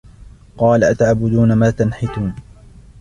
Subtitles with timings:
[0.57, 2.35] قال أتعبدون ما تنحتون